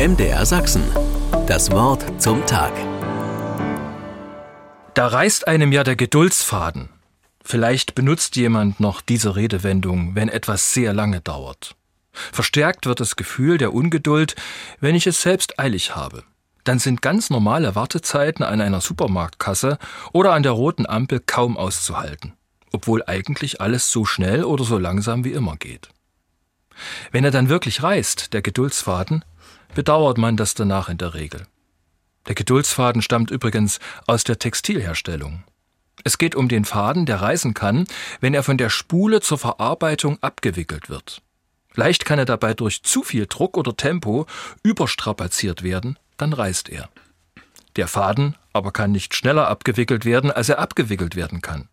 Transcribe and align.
MDR 0.00 0.46
Sachsen. 0.46 0.82
Das 1.46 1.70
Wort 1.72 2.02
zum 2.16 2.46
Tag. 2.46 2.72
Da 4.94 5.08
reißt 5.08 5.46
einem 5.46 5.72
ja 5.72 5.84
der 5.84 5.94
Geduldsfaden. 5.94 6.88
Vielleicht 7.44 7.94
benutzt 7.94 8.34
jemand 8.36 8.80
noch 8.80 9.02
diese 9.02 9.36
Redewendung, 9.36 10.14
wenn 10.14 10.30
etwas 10.30 10.72
sehr 10.72 10.94
lange 10.94 11.20
dauert. 11.20 11.76
Verstärkt 12.12 12.86
wird 12.86 13.00
das 13.00 13.14
Gefühl 13.14 13.58
der 13.58 13.74
Ungeduld, 13.74 14.36
wenn 14.80 14.94
ich 14.94 15.06
es 15.06 15.20
selbst 15.20 15.60
eilig 15.60 15.94
habe. 15.94 16.22
Dann 16.64 16.78
sind 16.78 17.02
ganz 17.02 17.28
normale 17.28 17.74
Wartezeiten 17.74 18.42
an 18.42 18.62
einer 18.62 18.80
Supermarktkasse 18.80 19.76
oder 20.14 20.32
an 20.32 20.42
der 20.42 20.52
roten 20.52 20.86
Ampel 20.86 21.20
kaum 21.20 21.58
auszuhalten, 21.58 22.32
obwohl 22.72 23.04
eigentlich 23.06 23.60
alles 23.60 23.90
so 23.90 24.06
schnell 24.06 24.44
oder 24.44 24.64
so 24.64 24.78
langsam 24.78 25.26
wie 25.26 25.32
immer 25.32 25.58
geht. 25.58 25.90
Wenn 27.12 27.22
er 27.24 27.30
dann 27.30 27.50
wirklich 27.50 27.82
reißt, 27.82 28.32
der 28.32 28.40
Geduldsfaden, 28.40 29.26
bedauert 29.74 30.18
man 30.18 30.36
das 30.36 30.54
danach 30.54 30.88
in 30.88 30.98
der 30.98 31.14
Regel. 31.14 31.46
Der 32.28 32.34
Geduldsfaden 32.34 33.02
stammt 33.02 33.30
übrigens 33.30 33.80
aus 34.06 34.24
der 34.24 34.38
Textilherstellung. 34.38 35.44
Es 36.04 36.18
geht 36.18 36.34
um 36.34 36.48
den 36.48 36.64
Faden, 36.64 37.06
der 37.06 37.20
reißen 37.20 37.54
kann, 37.54 37.86
wenn 38.20 38.34
er 38.34 38.42
von 38.42 38.56
der 38.56 38.70
Spule 38.70 39.20
zur 39.20 39.38
Verarbeitung 39.38 40.18
abgewickelt 40.22 40.88
wird. 40.88 41.22
Leicht 41.74 42.04
kann 42.04 42.18
er 42.18 42.24
dabei 42.24 42.54
durch 42.54 42.82
zu 42.82 43.02
viel 43.02 43.26
Druck 43.26 43.56
oder 43.56 43.76
Tempo 43.76 44.26
überstrapaziert 44.62 45.62
werden, 45.62 45.98
dann 46.16 46.32
reißt 46.32 46.68
er. 46.68 46.88
Der 47.76 47.86
Faden 47.86 48.36
aber 48.52 48.72
kann 48.72 48.92
nicht 48.92 49.14
schneller 49.14 49.48
abgewickelt 49.48 50.04
werden, 50.04 50.30
als 50.30 50.48
er 50.48 50.58
abgewickelt 50.58 51.14
werden 51.14 51.40
kann. 51.40 51.68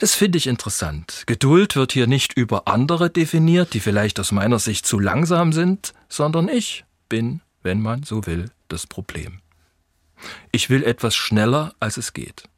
Das 0.00 0.14
finde 0.14 0.38
ich 0.38 0.46
interessant. 0.46 1.22
Geduld 1.26 1.76
wird 1.76 1.92
hier 1.92 2.06
nicht 2.06 2.34
über 2.34 2.66
andere 2.68 3.08
definiert, 3.08 3.72
die 3.72 3.80
vielleicht 3.80 4.20
aus 4.20 4.32
meiner 4.32 4.58
Sicht 4.58 4.86
zu 4.86 4.98
langsam 4.98 5.52
sind, 5.52 5.94
sondern 6.08 6.48
ich 6.48 6.84
bin, 7.08 7.40
wenn 7.62 7.80
man 7.80 8.02
so 8.02 8.26
will, 8.26 8.50
das 8.68 8.86
Problem. 8.86 9.40
Ich 10.52 10.70
will 10.70 10.82
etwas 10.82 11.14
schneller, 11.14 11.74
als 11.80 11.96
es 11.96 12.12
geht. 12.12 12.48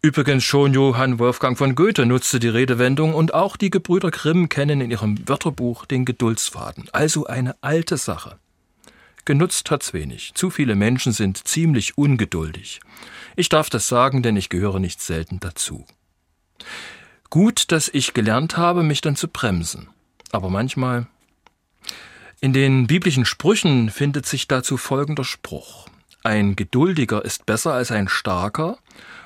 Übrigens 0.00 0.44
schon 0.44 0.72
Johann 0.72 1.18
Wolfgang 1.18 1.56
von 1.56 1.74
Goethe 1.74 2.06
nutzte 2.06 2.40
die 2.40 2.48
Redewendung 2.48 3.14
und 3.14 3.34
auch 3.34 3.56
die 3.56 3.70
Gebrüder 3.70 4.10
Grimm 4.10 4.48
kennen 4.48 4.80
in 4.80 4.90
ihrem 4.90 5.28
Wörterbuch 5.28 5.84
den 5.84 6.04
Geduldsfaden, 6.04 6.88
also 6.92 7.26
eine 7.26 7.56
alte 7.60 7.98
Sache. 7.98 8.38
Genutzt 9.26 9.70
hat's 9.70 9.92
wenig. 9.92 10.32
Zu 10.34 10.48
viele 10.50 10.74
Menschen 10.74 11.12
sind 11.12 11.46
ziemlich 11.46 11.98
ungeduldig. 11.98 12.80
Ich 13.36 13.50
darf 13.50 13.68
das 13.68 13.86
sagen, 13.86 14.22
denn 14.22 14.36
ich 14.36 14.48
gehöre 14.48 14.78
nicht 14.78 15.02
selten 15.02 15.40
dazu. 15.40 15.84
Gut, 17.28 17.70
dass 17.70 17.88
ich 17.88 18.14
gelernt 18.14 18.56
habe, 18.56 18.82
mich 18.82 19.02
dann 19.02 19.16
zu 19.16 19.28
bremsen. 19.28 19.88
Aber 20.32 20.48
manchmal 20.48 21.06
in 22.40 22.52
den 22.52 22.86
biblischen 22.86 23.24
Sprüchen 23.24 23.90
findet 23.90 24.26
sich 24.26 24.48
dazu 24.48 24.76
folgender 24.76 25.24
Spruch. 25.24 25.88
Ein 26.22 26.56
Geduldiger 26.56 27.24
ist 27.24 27.46
besser 27.46 27.72
als 27.72 27.90
ein 27.90 28.08
Starker 28.08 28.78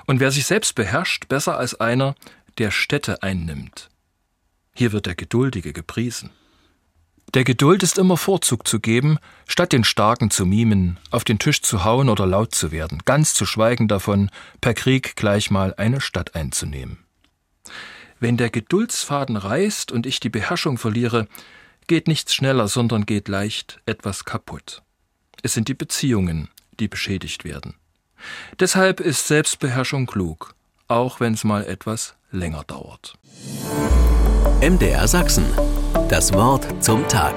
und 0.07 0.21
wer 0.21 0.31
sich 0.31 0.47
selbst 0.47 0.75
beherrscht, 0.75 1.29
besser 1.29 1.57
als 1.59 1.81
einer, 1.81 2.15
der 2.59 2.71
Städte 2.71 3.23
einnimmt. 3.23 3.89
Hier 4.75 4.93
wird 4.93 5.07
der 5.07 5.15
Geduldige 5.15 5.73
gepriesen. 5.73 6.31
Der 7.33 7.45
Geduld 7.45 7.83
ist 7.83 7.99
immer 7.99 8.17
Vorzug 8.17 8.67
zu 8.67 8.79
geben, 8.79 9.19
statt 9.47 9.73
den 9.73 9.83
Starken 9.83 10.31
zu 10.31 10.47
mimen, 10.47 10.99
auf 11.11 11.25
den 11.25 11.39
Tisch 11.39 11.63
zu 11.63 11.85
hauen 11.85 12.09
oder 12.09 12.27
laut 12.27 12.55
zu 12.55 12.71
werden, 12.71 13.03
ganz 13.05 13.35
zu 13.35 13.47
schweigen 13.47 13.89
davon, 13.89 14.31
per 14.61 14.75
Krieg 14.75 15.17
gleich 15.17 15.51
mal 15.51 15.75
eine 15.77 16.01
Stadt 16.01 16.37
einzunehmen. 16.37 16.99
Wenn 18.21 18.37
der 18.37 18.51
Geduldsfaden 18.51 19.37
reißt 19.37 19.91
und 19.91 20.07
ich 20.07 20.21
die 20.21 20.31
Beherrschung 20.31 20.79
verliere, 20.79 21.27
geht 21.87 22.09
nichts 22.09 22.35
schneller, 22.35 22.69
sondern 22.69 23.07
geht 23.07 23.29
leicht 23.29 23.81
etwas 23.87 24.25
kaputt. 24.25 24.83
Es 25.43 25.53
sind 25.53 25.69
die 25.69 25.75
Beziehungen, 25.75 26.49
die 26.81 26.89
beschädigt 26.89 27.45
werden. 27.45 27.75
Deshalb 28.59 29.01
ist 29.01 29.27
Selbstbeherrschung 29.27 30.07
klug, 30.07 30.55
auch 30.89 31.21
wenn 31.21 31.35
es 31.35 31.45
mal 31.45 31.65
etwas 31.65 32.15
länger 32.31 32.65
dauert. 32.65 33.19
MDR 34.61 35.07
Sachsen. 35.09 35.45
Das 36.09 36.33
Wort 36.33 36.83
zum 36.83 37.07
Tag. 37.09 37.35